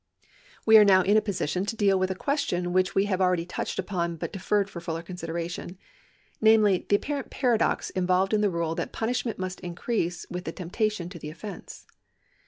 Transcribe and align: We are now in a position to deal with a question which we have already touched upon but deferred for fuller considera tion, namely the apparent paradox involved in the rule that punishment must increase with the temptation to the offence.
We 0.65 0.79
are 0.79 0.83
now 0.83 1.03
in 1.03 1.15
a 1.15 1.21
position 1.21 1.63
to 1.67 1.75
deal 1.75 1.99
with 1.99 2.09
a 2.09 2.15
question 2.15 2.73
which 2.73 2.95
we 2.95 3.05
have 3.05 3.21
already 3.21 3.45
touched 3.45 3.77
upon 3.77 4.15
but 4.15 4.33
deferred 4.33 4.67
for 4.67 4.81
fuller 4.81 5.03
considera 5.03 5.47
tion, 5.47 5.77
namely 6.41 6.87
the 6.89 6.95
apparent 6.95 7.29
paradox 7.29 7.91
involved 7.91 8.33
in 8.33 8.41
the 8.41 8.49
rule 8.49 8.73
that 8.73 8.93
punishment 8.93 9.37
must 9.37 9.59
increase 9.59 10.25
with 10.27 10.45
the 10.45 10.51
temptation 10.51 11.07
to 11.09 11.19
the 11.19 11.29
offence. 11.29 11.85